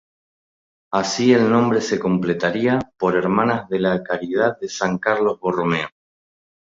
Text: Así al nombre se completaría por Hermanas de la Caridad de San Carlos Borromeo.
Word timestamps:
Así 0.91 1.31
al 1.35 1.51
nombre 1.51 1.79
se 1.79 1.99
completaría 1.99 2.79
por 2.97 3.15
Hermanas 3.15 3.69
de 3.69 3.77
la 3.81 4.01
Caridad 4.01 4.57
de 4.59 4.67
San 4.67 4.97
Carlos 4.97 5.39
Borromeo. 5.39 5.89